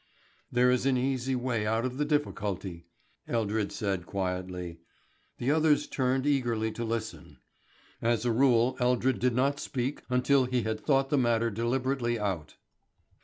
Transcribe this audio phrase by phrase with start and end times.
[0.51, 2.87] "There is an easy way out of the difficulty,"
[3.27, 4.79] Eldred said quietly.
[5.37, 7.37] The others turned eagerly to listen.
[8.01, 12.55] As a rule Eldred did not speak until he had thought the matter deliberately out.